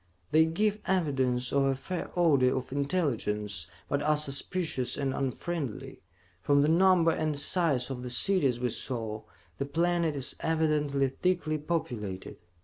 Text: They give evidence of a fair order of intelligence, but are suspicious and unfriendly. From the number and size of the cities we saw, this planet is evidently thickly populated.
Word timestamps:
They 0.31 0.45
give 0.45 0.79
evidence 0.87 1.53
of 1.53 1.61
a 1.63 1.75
fair 1.75 2.09
order 2.15 2.57
of 2.57 2.71
intelligence, 2.71 3.67
but 3.87 4.01
are 4.01 4.17
suspicious 4.17 4.97
and 4.97 5.13
unfriendly. 5.13 6.01
From 6.41 6.63
the 6.63 6.69
number 6.69 7.11
and 7.11 7.37
size 7.37 7.91
of 7.91 8.01
the 8.01 8.09
cities 8.09 8.59
we 8.59 8.69
saw, 8.69 9.21
this 9.59 9.67
planet 9.71 10.15
is 10.15 10.35
evidently 10.39 11.07
thickly 11.07 11.59
populated. 11.59 12.37